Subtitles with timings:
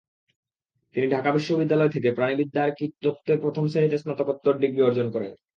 [0.95, 5.31] তিনি ঢাকা বিশ্ববিদ্যালয় থেকে প্রাণিবিদ্যার কীটতত্ত্বে প্রথম শ্রেণিতে স্নাতকোত্তর ডিগ্রি অর্জন করেন।